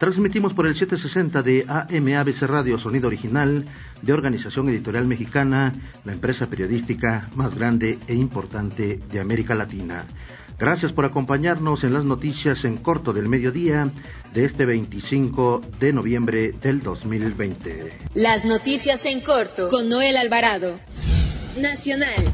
Transmitimos 0.00 0.54
por 0.54 0.66
el 0.66 0.74
760 0.74 1.42
de 1.42 1.66
AM 1.68 2.08
ABC 2.16 2.44
Radio 2.44 2.78
Sonido 2.78 3.08
Original 3.08 3.66
de 4.00 4.12
Organización 4.14 4.70
Editorial 4.70 5.04
Mexicana, 5.04 5.74
la 6.06 6.14
empresa 6.14 6.46
periodística 6.46 7.28
más 7.34 7.54
grande 7.54 7.98
e 8.08 8.14
importante 8.14 8.98
de 9.12 9.20
América 9.20 9.54
Latina. 9.54 10.06
Gracias 10.58 10.92
por 10.92 11.04
acompañarnos 11.04 11.84
en 11.84 11.92
las 11.92 12.06
noticias 12.06 12.64
en 12.64 12.78
corto 12.78 13.12
del 13.12 13.28
mediodía 13.28 13.90
de 14.32 14.46
este 14.46 14.64
25 14.64 15.60
de 15.78 15.92
noviembre 15.92 16.52
del 16.52 16.80
2020. 16.80 17.98
Las 18.14 18.46
noticias 18.46 19.04
en 19.04 19.20
corto 19.20 19.68
con 19.68 19.90
Noel 19.90 20.16
Alvarado. 20.16 20.80
Nacional. 21.60 22.32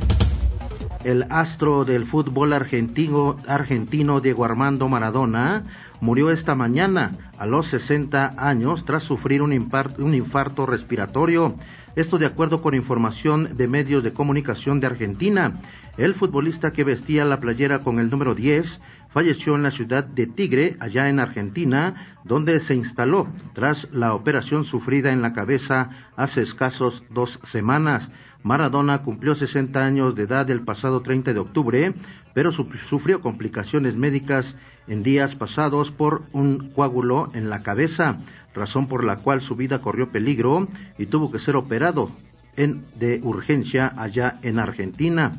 El 1.02 1.24
astro 1.30 1.84
del 1.84 2.06
fútbol 2.06 2.52
argentino, 2.52 3.38
argentino 3.48 4.20
Diego 4.20 4.44
Armando 4.44 4.88
Maradona 4.88 5.64
murió 6.00 6.30
esta 6.30 6.54
mañana 6.54 7.12
a 7.38 7.46
los 7.46 7.66
60 7.68 8.34
años 8.38 8.84
tras 8.84 9.02
sufrir 9.02 9.42
un, 9.42 9.52
un, 9.98 10.14
infarto 10.14 10.66
respiratorio. 10.66 11.54
Esto 11.94 12.18
de 12.18 12.26
acuerdo 12.26 12.62
con 12.62 12.74
información 12.74 13.56
de 13.56 13.68
medios 13.68 14.02
de 14.02 14.12
comunicación 14.12 14.80
de 14.80 14.86
Argentina. 14.86 15.60
El 15.96 16.14
futbolista 16.14 16.72
que 16.72 16.84
vestía 16.84 17.24
la 17.24 17.40
playera 17.40 17.78
con 17.78 17.98
el 17.98 18.10
número 18.10 18.34
10 18.34 18.80
falleció 19.16 19.56
en 19.56 19.62
la 19.62 19.70
ciudad 19.70 20.04
de 20.04 20.26
Tigre, 20.26 20.76
allá 20.78 21.08
en 21.08 21.20
Argentina, 21.20 22.18
donde 22.24 22.60
se 22.60 22.74
instaló 22.74 23.28
tras 23.54 23.90
la 23.90 24.12
operación 24.12 24.66
sufrida 24.66 25.10
en 25.10 25.22
la 25.22 25.32
cabeza 25.32 25.88
hace 26.16 26.42
escasos 26.42 27.02
dos 27.08 27.40
semanas. 27.44 28.10
Maradona 28.42 29.04
cumplió 29.04 29.34
60 29.34 29.82
años 29.82 30.14
de 30.16 30.24
edad 30.24 30.50
el 30.50 30.64
pasado 30.66 31.00
30 31.00 31.32
de 31.32 31.40
octubre, 31.40 31.94
pero 32.34 32.52
sufrió 32.52 33.22
complicaciones 33.22 33.96
médicas 33.96 34.54
en 34.86 35.02
días 35.02 35.34
pasados 35.34 35.90
por 35.90 36.24
un 36.32 36.72
coágulo 36.72 37.30
en 37.32 37.48
la 37.48 37.62
cabeza, 37.62 38.18
razón 38.54 38.86
por 38.86 39.02
la 39.02 39.20
cual 39.20 39.40
su 39.40 39.56
vida 39.56 39.80
corrió 39.80 40.10
peligro 40.10 40.68
y 40.98 41.06
tuvo 41.06 41.32
que 41.32 41.38
ser 41.38 41.56
operado 41.56 42.10
en, 42.54 42.84
de 42.96 43.20
urgencia 43.22 43.94
allá 43.96 44.38
en 44.42 44.58
Argentina. 44.58 45.38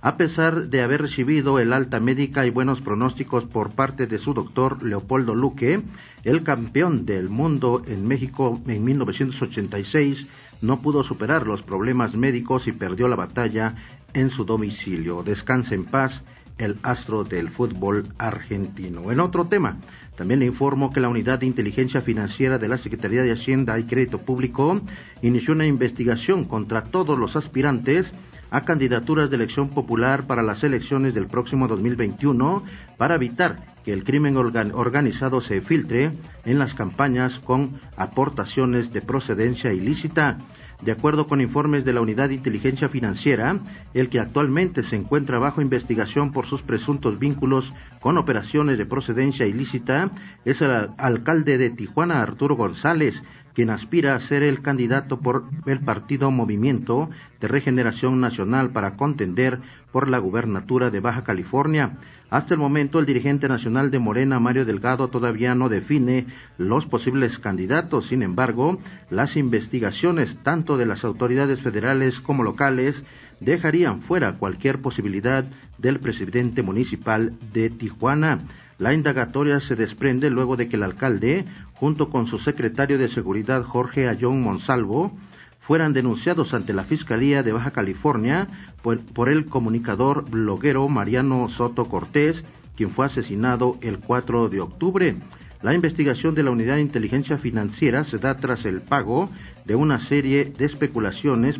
A 0.00 0.16
pesar 0.16 0.68
de 0.68 0.82
haber 0.82 1.02
recibido 1.02 1.58
el 1.58 1.72
alta 1.72 1.98
médica 1.98 2.46
y 2.46 2.50
buenos 2.50 2.80
pronósticos 2.80 3.44
por 3.46 3.72
parte 3.72 4.06
de 4.06 4.18
su 4.18 4.32
doctor 4.32 4.80
Leopoldo 4.84 5.34
Luque, 5.34 5.82
el 6.22 6.44
campeón 6.44 7.04
del 7.04 7.28
mundo 7.28 7.82
en 7.84 8.06
México 8.06 8.60
en 8.68 8.84
1986 8.84 10.28
no 10.62 10.80
pudo 10.82 11.02
superar 11.02 11.48
los 11.48 11.62
problemas 11.62 12.14
médicos 12.14 12.68
y 12.68 12.72
perdió 12.72 13.08
la 13.08 13.16
batalla 13.16 13.74
en 14.14 14.30
su 14.30 14.44
domicilio. 14.44 15.24
Descanse 15.24 15.74
en 15.74 15.84
paz 15.84 16.22
el 16.58 16.76
astro 16.84 17.24
del 17.24 17.48
fútbol 17.48 18.06
argentino. 18.18 19.10
En 19.10 19.18
otro 19.18 19.46
tema, 19.46 19.78
también 20.16 20.40
le 20.40 20.46
informo 20.46 20.92
que 20.92 21.00
la 21.00 21.08
Unidad 21.08 21.40
de 21.40 21.46
Inteligencia 21.46 22.02
Financiera 22.02 22.58
de 22.58 22.68
la 22.68 22.78
Secretaría 22.78 23.22
de 23.22 23.32
Hacienda 23.32 23.76
y 23.78 23.84
Crédito 23.84 24.18
Público 24.18 24.80
inició 25.22 25.54
una 25.54 25.66
investigación 25.66 26.44
contra 26.44 26.84
todos 26.84 27.18
los 27.18 27.34
aspirantes 27.34 28.12
a 28.50 28.64
candidaturas 28.64 29.30
de 29.30 29.36
elección 29.36 29.70
popular 29.70 30.26
para 30.26 30.42
las 30.42 30.62
elecciones 30.64 31.14
del 31.14 31.26
próximo 31.26 31.68
2021 31.68 32.62
para 32.96 33.16
evitar 33.16 33.60
que 33.84 33.92
el 33.92 34.04
crimen 34.04 34.36
organizado 34.36 35.40
se 35.40 35.60
filtre 35.60 36.12
en 36.44 36.58
las 36.58 36.74
campañas 36.74 37.38
con 37.38 37.80
aportaciones 37.96 38.92
de 38.92 39.02
procedencia 39.02 39.72
ilícita. 39.72 40.38
De 40.82 40.92
acuerdo 40.92 41.26
con 41.26 41.40
informes 41.40 41.84
de 41.84 41.92
la 41.92 42.00
Unidad 42.00 42.28
de 42.28 42.36
Inteligencia 42.36 42.88
Financiera, 42.88 43.58
el 43.94 44.08
que 44.08 44.20
actualmente 44.20 44.84
se 44.84 44.94
encuentra 44.94 45.40
bajo 45.40 45.60
investigación 45.60 46.32
por 46.32 46.46
sus 46.46 46.62
presuntos 46.62 47.18
vínculos 47.18 47.72
con 48.00 48.16
operaciones 48.16 48.78
de 48.78 48.86
procedencia 48.86 49.44
ilícita 49.44 50.12
es 50.44 50.60
el 50.62 50.90
alcalde 50.98 51.58
de 51.58 51.70
Tijuana, 51.70 52.22
Arturo 52.22 52.54
González, 52.54 53.20
quien 53.54 53.70
aspira 53.70 54.14
a 54.14 54.20
ser 54.20 54.42
el 54.42 54.62
candidato 54.62 55.20
por 55.20 55.44
el 55.66 55.80
partido 55.80 56.30
Movimiento 56.30 57.10
de 57.40 57.48
Regeneración 57.48 58.20
Nacional 58.20 58.70
para 58.70 58.96
contender 58.96 59.60
por 59.92 60.08
la 60.08 60.18
gubernatura 60.18 60.90
de 60.90 61.00
Baja 61.00 61.24
California. 61.24 61.98
Hasta 62.30 62.54
el 62.54 62.60
momento, 62.60 62.98
el 62.98 63.06
dirigente 63.06 63.48
nacional 63.48 63.90
de 63.90 63.98
Morena, 63.98 64.38
Mario 64.38 64.64
Delgado, 64.64 65.08
todavía 65.08 65.54
no 65.54 65.68
define 65.68 66.26
los 66.58 66.84
posibles 66.84 67.38
candidatos. 67.38 68.08
Sin 68.08 68.22
embargo, 68.22 68.78
las 69.10 69.36
investigaciones, 69.36 70.38
tanto 70.42 70.76
de 70.76 70.86
las 70.86 71.04
autoridades 71.04 71.60
federales 71.60 72.20
como 72.20 72.42
locales, 72.42 73.02
dejarían 73.40 74.02
fuera 74.02 74.34
cualquier 74.34 74.80
posibilidad 74.82 75.46
del 75.78 76.00
presidente 76.00 76.62
municipal 76.62 77.38
de 77.52 77.70
Tijuana. 77.70 78.40
La 78.78 78.94
indagatoria 78.94 79.58
se 79.58 79.74
desprende 79.74 80.30
luego 80.30 80.56
de 80.56 80.68
que 80.68 80.76
el 80.76 80.84
alcalde, 80.84 81.44
junto 81.74 82.10
con 82.10 82.28
su 82.28 82.38
secretario 82.38 82.96
de 82.96 83.08
Seguridad 83.08 83.64
Jorge 83.64 84.08
Ayón 84.08 84.40
Monsalvo, 84.40 85.12
fueran 85.60 85.92
denunciados 85.92 86.54
ante 86.54 86.72
la 86.72 86.84
Fiscalía 86.84 87.42
de 87.42 87.52
Baja 87.52 87.72
California 87.72 88.46
por, 88.82 89.28
el 89.28 89.46
comunicador 89.46 90.30
bloguero 90.30 90.88
Mariano 90.88 91.48
Soto 91.48 91.86
Cortés, 91.86 92.44
quien 92.76 92.90
fue 92.90 93.06
asesinado 93.06 93.76
el 93.80 93.98
4 93.98 94.48
de 94.48 94.60
octubre. 94.60 95.16
La 95.60 95.74
investigación 95.74 96.36
de 96.36 96.44
la 96.44 96.52
Unidad 96.52 96.76
de 96.76 96.82
Inteligencia 96.82 97.36
Financiera 97.36 98.04
se 98.04 98.18
da 98.18 98.36
tras 98.36 98.64
el 98.64 98.80
pago 98.80 99.28
de 99.64 99.74
una 99.74 99.98
serie 99.98 100.44
de 100.44 100.64
especulaciones 100.64 101.58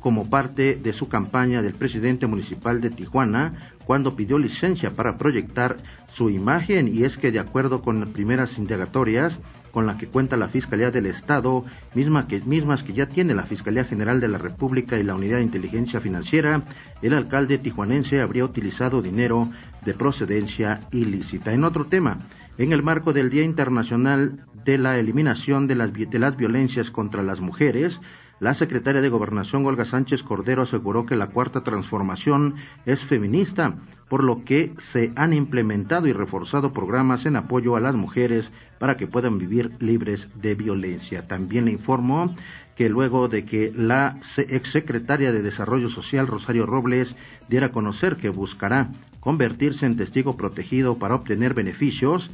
como 0.00 0.28
parte 0.28 0.76
de 0.76 0.92
su 0.92 1.08
campaña 1.08 1.62
del 1.62 1.74
presidente 1.74 2.26
municipal 2.26 2.80
de 2.80 2.90
Tijuana 2.90 3.72
cuando 3.84 4.16
pidió 4.16 4.38
licencia 4.38 4.92
para 4.92 5.18
proyectar 5.18 5.76
su 6.12 6.30
imagen 6.30 6.88
y 6.88 7.04
es 7.04 7.16
que 7.16 7.30
de 7.30 7.38
acuerdo 7.38 7.82
con 7.82 8.00
las 8.00 8.08
primeras 8.08 8.56
indagatorias 8.58 9.38
con 9.70 9.86
la 9.86 9.96
que 9.96 10.08
cuenta 10.08 10.36
la 10.36 10.48
Fiscalía 10.48 10.90
del 10.90 11.06
Estado, 11.06 11.64
misma 11.94 12.26
que, 12.26 12.40
mismas 12.40 12.82
que 12.82 12.92
ya 12.92 13.06
tiene 13.06 13.34
la 13.34 13.44
Fiscalía 13.44 13.84
General 13.84 14.20
de 14.20 14.28
la 14.28 14.38
República 14.38 14.98
y 14.98 15.02
la 15.02 15.14
Unidad 15.14 15.36
de 15.36 15.44
Inteligencia 15.44 16.00
Financiera, 16.00 16.62
el 17.02 17.14
alcalde 17.14 17.58
tijuanense 17.58 18.20
habría 18.20 18.44
utilizado 18.44 19.02
dinero 19.02 19.48
de 19.84 19.94
procedencia 19.94 20.80
ilícita. 20.90 21.52
En 21.52 21.64
otro 21.64 21.86
tema, 21.86 22.18
en 22.58 22.72
el 22.72 22.82
marco 22.82 23.12
del 23.12 23.30
Día 23.30 23.44
Internacional 23.44 24.44
de 24.64 24.78
la 24.78 24.98
Eliminación 24.98 25.66
de 25.66 25.74
las, 25.76 25.92
de 25.92 26.18
las 26.18 26.36
Violencias 26.36 26.90
contra 26.90 27.22
las 27.22 27.40
Mujeres, 27.40 28.00
la 28.40 28.54
secretaria 28.54 29.02
de 29.02 29.10
Gobernación 29.10 29.66
Olga 29.66 29.84
Sánchez 29.84 30.22
Cordero 30.22 30.62
aseguró 30.62 31.04
que 31.04 31.14
la 31.14 31.28
cuarta 31.28 31.62
transformación 31.62 32.54
es 32.86 33.04
feminista, 33.04 33.74
por 34.08 34.24
lo 34.24 34.44
que 34.44 34.72
se 34.78 35.12
han 35.14 35.34
implementado 35.34 36.06
y 36.06 36.12
reforzado 36.12 36.72
programas 36.72 37.26
en 37.26 37.36
apoyo 37.36 37.76
a 37.76 37.80
las 37.80 37.94
mujeres 37.94 38.50
para 38.78 38.96
que 38.96 39.06
puedan 39.06 39.38
vivir 39.38 39.72
libres 39.78 40.26
de 40.34 40.54
violencia. 40.54 41.28
También 41.28 41.66
le 41.66 41.72
informó 41.72 42.34
que 42.74 42.88
luego 42.88 43.28
de 43.28 43.44
que 43.44 43.72
la 43.76 44.18
exsecretaria 44.38 45.32
de 45.32 45.42
Desarrollo 45.42 45.90
Social 45.90 46.26
Rosario 46.26 46.64
Robles 46.64 47.14
diera 47.48 47.66
a 47.66 47.72
conocer 47.72 48.16
que 48.16 48.30
buscará 48.30 48.88
convertirse 49.20 49.84
en 49.84 49.98
testigo 49.98 50.38
protegido 50.38 50.98
para 50.98 51.14
obtener 51.14 51.52
beneficios, 51.52 52.30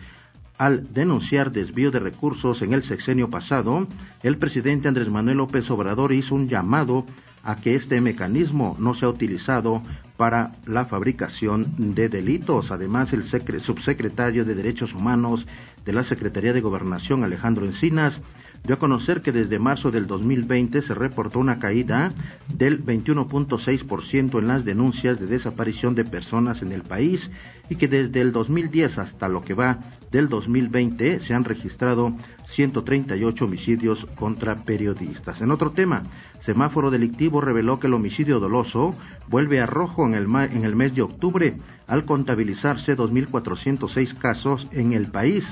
al 0.58 0.92
denunciar 0.92 1.52
desvío 1.52 1.90
de 1.90 2.00
recursos 2.00 2.62
en 2.62 2.72
el 2.72 2.82
sexenio 2.82 3.30
pasado, 3.30 3.86
el 4.22 4.38
presidente 4.38 4.88
Andrés 4.88 5.10
Manuel 5.10 5.38
López 5.38 5.70
Obrador 5.70 6.12
hizo 6.12 6.34
un 6.34 6.48
llamado 6.48 7.04
a 7.42 7.56
que 7.56 7.74
este 7.74 8.00
mecanismo 8.00 8.76
no 8.78 8.94
sea 8.94 9.08
utilizado 9.08 9.82
para 10.16 10.52
la 10.66 10.86
fabricación 10.86 11.94
de 11.94 12.08
delitos. 12.08 12.70
Además, 12.70 13.12
el 13.12 13.22
subsecretario 13.22 14.44
de 14.44 14.54
Derechos 14.54 14.94
Humanos 14.94 15.46
de 15.84 15.92
la 15.92 16.02
Secretaría 16.02 16.52
de 16.52 16.60
Gobernación, 16.60 17.24
Alejandro 17.24 17.66
Encinas, 17.66 18.20
dio 18.66 18.74
a 18.74 18.78
conocer 18.78 19.22
que 19.22 19.32
desde 19.32 19.58
marzo 19.58 19.90
del 19.90 20.06
2020 20.06 20.82
se 20.82 20.94
reportó 20.94 21.38
una 21.38 21.58
caída 21.58 22.12
del 22.52 22.84
21.6% 22.84 24.38
en 24.38 24.48
las 24.48 24.64
denuncias 24.64 25.20
de 25.20 25.26
desaparición 25.26 25.94
de 25.94 26.04
personas 26.04 26.62
en 26.62 26.72
el 26.72 26.82
país 26.82 27.30
y 27.68 27.76
que 27.76 27.86
desde 27.86 28.20
el 28.20 28.32
2010 28.32 28.98
hasta 28.98 29.28
lo 29.28 29.42
que 29.42 29.54
va 29.54 29.78
del 30.10 30.28
2020 30.28 31.20
se 31.20 31.34
han 31.34 31.44
registrado 31.44 32.14
138 32.48 33.44
homicidios 33.44 34.06
contra 34.16 34.56
periodistas. 34.56 35.40
En 35.40 35.50
otro 35.50 35.72
tema, 35.72 36.02
Semáforo 36.40 36.90
Delictivo 36.90 37.40
reveló 37.40 37.78
que 37.78 37.86
el 37.86 37.94
homicidio 37.94 38.40
doloso 38.40 38.94
vuelve 39.28 39.60
a 39.60 39.66
rojo 39.66 40.05
en 40.14 40.64
el, 40.64 40.76
mes 40.76 40.94
de 40.94 41.02
octubre 41.02 41.56
al 41.86 42.04
contabilizarse 42.04 42.96
2.406 42.96 44.16
casos 44.18 44.68
en 44.72 44.92
el 44.92 45.10
país. 45.10 45.46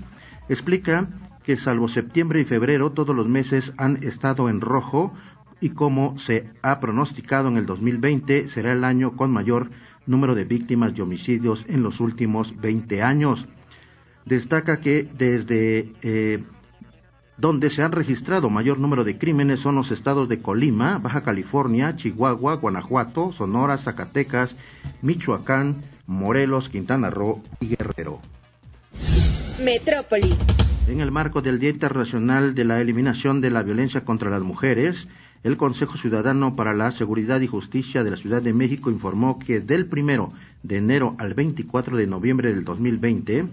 Explica 0.48 1.08
que 1.44 1.56
salvo 1.56 1.88
septiembre 1.88 2.40
y 2.40 2.44
febrero 2.44 2.92
todos 2.92 3.14
los 3.14 3.28
meses 3.28 3.72
han 3.76 4.02
estado 4.02 4.48
en 4.48 4.60
rojo 4.60 5.12
y 5.60 5.70
como 5.70 6.18
se 6.18 6.50
ha 6.62 6.80
pronosticado 6.80 7.48
en 7.48 7.56
el 7.56 7.66
2020 7.66 8.48
será 8.48 8.72
el 8.72 8.84
año 8.84 9.16
con 9.16 9.30
mayor 9.30 9.70
número 10.06 10.34
de 10.34 10.44
víctimas 10.44 10.94
de 10.94 11.02
homicidios 11.02 11.64
en 11.68 11.82
los 11.82 12.00
últimos 12.00 12.58
20 12.60 13.02
años. 13.02 13.46
destaca 14.26 14.80
que 14.80 15.08
desde 15.16 15.92
eh, 16.02 16.44
donde 17.36 17.70
se 17.70 17.82
han 17.82 17.92
registrado 17.92 18.48
mayor 18.50 18.78
número 18.78 19.04
de 19.04 19.18
crímenes 19.18 19.60
son 19.60 19.74
los 19.74 19.90
estados 19.90 20.28
de 20.28 20.40
Colima, 20.40 20.98
Baja 20.98 21.22
California, 21.22 21.96
Chihuahua, 21.96 22.54
Guanajuato, 22.54 23.32
Sonora, 23.32 23.78
Zacatecas, 23.78 24.54
Michoacán, 25.02 25.82
Morelos, 26.06 26.68
Quintana 26.68 27.10
Roo 27.10 27.42
y 27.60 27.68
Guerrero. 27.68 28.20
Metrópoli. 29.64 30.34
En 30.86 31.00
el 31.00 31.10
marco 31.10 31.40
del 31.40 31.58
Día 31.58 31.70
Internacional 31.70 32.54
de 32.54 32.64
la 32.64 32.80
Eliminación 32.80 33.40
de 33.40 33.50
la 33.50 33.62
Violencia 33.62 34.04
contra 34.04 34.30
las 34.30 34.42
Mujeres, 34.42 35.08
el 35.42 35.56
Consejo 35.56 35.96
Ciudadano 35.96 36.56
para 36.56 36.74
la 36.74 36.92
Seguridad 36.92 37.40
y 37.40 37.46
Justicia 37.46 38.04
de 38.04 38.10
la 38.10 38.16
Ciudad 38.16 38.42
de 38.42 38.52
México 38.52 38.90
informó 38.90 39.38
que 39.38 39.60
del 39.60 39.86
primero 39.86 40.32
de 40.62 40.76
enero 40.76 41.14
al 41.18 41.34
24 41.34 41.96
de 41.96 42.06
noviembre 42.06 42.52
del 42.52 42.64
2020 42.64 43.46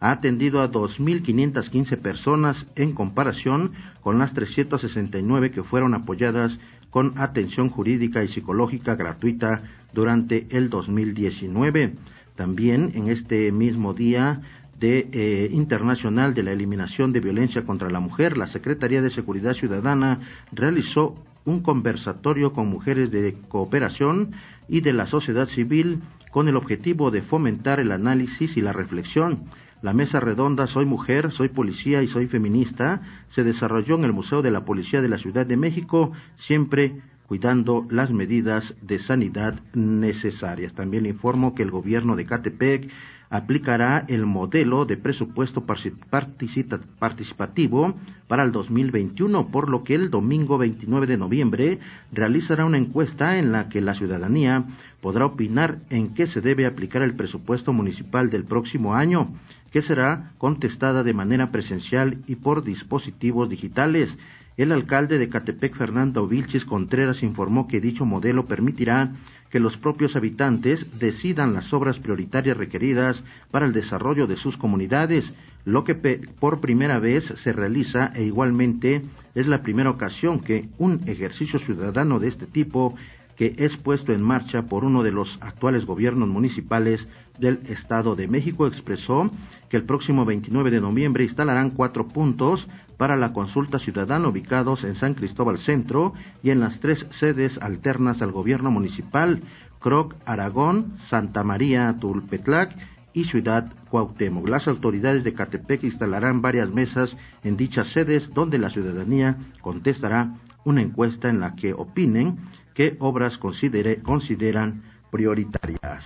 ha 0.00 0.12
atendido 0.12 0.60
a 0.60 0.70
2.515 0.70 1.96
personas 1.98 2.66
en 2.76 2.92
comparación 2.92 3.72
con 4.00 4.18
las 4.18 4.34
369 4.34 5.50
que 5.50 5.62
fueron 5.62 5.94
apoyadas 5.94 6.58
con 6.90 7.14
atención 7.18 7.68
jurídica 7.68 8.22
y 8.22 8.28
psicológica 8.28 8.94
gratuita 8.94 9.62
durante 9.92 10.46
el 10.50 10.70
2019. 10.70 11.94
También 12.34 12.92
en 12.94 13.08
este 13.08 13.50
mismo 13.52 13.94
día 13.94 14.40
de, 14.78 15.08
eh, 15.12 15.50
Internacional 15.52 16.34
de 16.34 16.44
la 16.44 16.52
Eliminación 16.52 17.12
de 17.12 17.20
Violencia 17.20 17.64
contra 17.64 17.90
la 17.90 18.00
Mujer, 18.00 18.38
la 18.38 18.46
Secretaría 18.46 19.02
de 19.02 19.10
Seguridad 19.10 19.54
Ciudadana 19.54 20.20
realizó 20.52 21.16
un 21.44 21.60
conversatorio 21.60 22.52
con 22.52 22.68
mujeres 22.68 23.10
de 23.10 23.36
cooperación 23.48 24.32
y 24.68 24.82
de 24.82 24.92
la 24.92 25.06
sociedad 25.06 25.46
civil 25.46 26.00
con 26.30 26.46
el 26.46 26.56
objetivo 26.56 27.10
de 27.10 27.22
fomentar 27.22 27.80
el 27.80 27.90
análisis 27.90 28.56
y 28.56 28.60
la 28.60 28.72
reflexión 28.72 29.44
la 29.82 29.92
mesa 29.92 30.20
redonda 30.20 30.66
Soy 30.66 30.86
mujer, 30.86 31.30
soy 31.32 31.48
policía 31.48 32.02
y 32.02 32.08
soy 32.08 32.26
feminista 32.26 33.02
se 33.28 33.44
desarrolló 33.44 33.96
en 33.96 34.04
el 34.04 34.12
Museo 34.12 34.42
de 34.42 34.50
la 34.50 34.64
Policía 34.64 35.00
de 35.00 35.08
la 35.08 35.18
Ciudad 35.18 35.46
de 35.46 35.56
México, 35.56 36.12
siempre 36.36 37.00
cuidando 37.26 37.86
las 37.90 38.10
medidas 38.10 38.74
de 38.80 38.98
sanidad 38.98 39.60
necesarias. 39.74 40.72
También 40.72 41.06
informo 41.06 41.54
que 41.54 41.62
el 41.62 41.70
gobierno 41.70 42.16
de 42.16 42.24
Catepec 42.24 42.90
aplicará 43.30 44.04
el 44.08 44.26
modelo 44.26 44.84
de 44.84 44.96
presupuesto 44.96 45.64
participativo 45.66 47.94
para 48.26 48.42
el 48.42 48.52
2021, 48.52 49.48
por 49.48 49.68
lo 49.68 49.84
que 49.84 49.94
el 49.94 50.10
domingo 50.10 50.58
29 50.58 51.06
de 51.06 51.18
noviembre 51.18 51.78
realizará 52.12 52.64
una 52.64 52.78
encuesta 52.78 53.38
en 53.38 53.52
la 53.52 53.68
que 53.68 53.80
la 53.80 53.94
ciudadanía 53.94 54.64
podrá 55.00 55.26
opinar 55.26 55.78
en 55.90 56.14
qué 56.14 56.26
se 56.26 56.40
debe 56.40 56.66
aplicar 56.66 57.02
el 57.02 57.14
presupuesto 57.14 57.72
municipal 57.72 58.30
del 58.30 58.44
próximo 58.44 58.94
año 58.94 59.28
que 59.70 59.82
será 59.82 60.32
contestada 60.38 61.02
de 61.02 61.12
manera 61.12 61.50
presencial 61.50 62.22
y 62.26 62.36
por 62.36 62.64
dispositivos 62.64 63.50
digitales. 63.50 64.16
El 64.58 64.72
alcalde 64.72 65.18
de 65.18 65.28
Catepec, 65.28 65.76
Fernando 65.76 66.26
Vilchis 66.26 66.64
Contreras, 66.64 67.22
informó 67.22 67.68
que 67.68 67.80
dicho 67.80 68.04
modelo 68.04 68.46
permitirá 68.46 69.12
que 69.50 69.60
los 69.60 69.76
propios 69.76 70.16
habitantes 70.16 70.98
decidan 70.98 71.54
las 71.54 71.72
obras 71.72 72.00
prioritarias 72.00 72.56
requeridas 72.56 73.22
para 73.52 73.66
el 73.66 73.72
desarrollo 73.72 74.26
de 74.26 74.36
sus 74.36 74.56
comunidades, 74.56 75.32
lo 75.64 75.84
que 75.84 75.94
por 75.94 76.60
primera 76.60 76.98
vez 76.98 77.32
se 77.36 77.52
realiza 77.52 78.10
e 78.16 78.24
igualmente 78.24 79.02
es 79.36 79.46
la 79.46 79.62
primera 79.62 79.90
ocasión 79.90 80.40
que 80.40 80.68
un 80.78 81.02
ejercicio 81.06 81.60
ciudadano 81.60 82.18
de 82.18 82.26
este 82.26 82.46
tipo 82.46 82.96
que 83.38 83.54
es 83.56 83.76
puesto 83.76 84.12
en 84.12 84.20
marcha 84.20 84.64
por 84.64 84.84
uno 84.84 85.04
de 85.04 85.12
los 85.12 85.38
actuales 85.40 85.86
gobiernos 85.86 86.28
municipales 86.28 87.06
del 87.38 87.60
Estado 87.68 88.16
de 88.16 88.26
México 88.26 88.66
expresó 88.66 89.30
que 89.68 89.76
el 89.76 89.84
próximo 89.84 90.24
29 90.24 90.72
de 90.72 90.80
noviembre 90.80 91.22
instalarán 91.22 91.70
cuatro 91.70 92.08
puntos 92.08 92.66
para 92.96 93.16
la 93.16 93.32
consulta 93.32 93.78
ciudadana 93.78 94.26
ubicados 94.26 94.82
en 94.82 94.96
San 94.96 95.14
Cristóbal 95.14 95.58
Centro 95.58 96.14
y 96.42 96.50
en 96.50 96.58
las 96.58 96.80
tres 96.80 97.06
sedes 97.10 97.58
alternas 97.58 98.22
al 98.22 98.32
gobierno 98.32 98.72
municipal, 98.72 99.40
Croc, 99.78 100.16
Aragón, 100.26 100.94
Santa 101.08 101.44
María, 101.44 101.94
Tulpetlac 102.00 102.76
y 103.12 103.22
Ciudad 103.24 103.72
Cuauhtémoc. 103.88 104.48
Las 104.48 104.66
autoridades 104.66 105.22
de 105.22 105.34
Catepec 105.34 105.84
instalarán 105.84 106.42
varias 106.42 106.70
mesas 106.70 107.16
en 107.44 107.56
dichas 107.56 107.86
sedes 107.86 108.34
donde 108.34 108.58
la 108.58 108.70
ciudadanía 108.70 109.36
contestará 109.60 110.34
una 110.64 110.82
encuesta 110.82 111.28
en 111.28 111.38
la 111.38 111.54
que 111.54 111.72
opinen 111.72 112.38
qué 112.78 112.96
obras 113.00 113.38
consideran 113.38 114.84
prioritarias. 115.10 116.04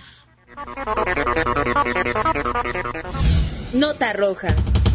Nota 3.75 4.11
roja. 4.13 4.47